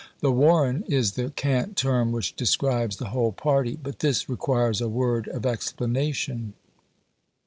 The 0.21 0.31
"warren" 0.31 0.83
is 0.87 1.11
the 1.11 1.29
cant 1.29 1.77
term 1.77 2.11
which 2.11 2.35
describes 2.35 2.97
the 2.97 3.09
whole 3.09 3.31
party; 3.31 3.77
but 3.79 3.99
this 3.99 4.27
requires 4.27 4.81
a 4.81 4.89
word 4.89 5.27
of 5.27 5.45
explanation. 5.45 6.53